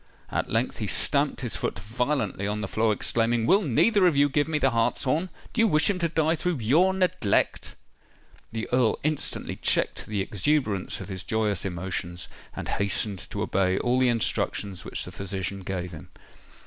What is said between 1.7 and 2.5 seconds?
violently